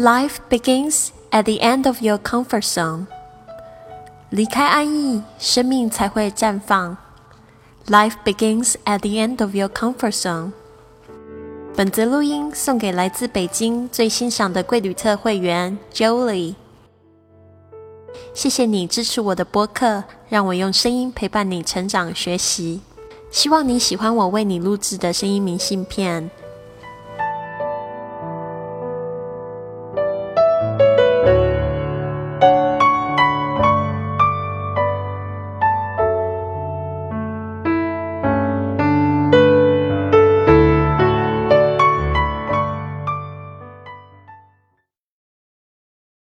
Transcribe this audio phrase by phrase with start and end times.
[0.00, 3.04] life begins at the end of your comfort zone。
[4.30, 6.96] 离开安逸，生命才会绽放。
[7.88, 10.52] life begins at the end of your comfort zone。
[11.76, 16.54] 本则录音送给来自北京最欣赏的贵旅特会员 Jolie。
[18.32, 22.80] 谢谢你支持我的播客，让我用声音陪伴你成长、学习。
[23.30, 26.30] 希望你喜欢我为你录制的声音明信片。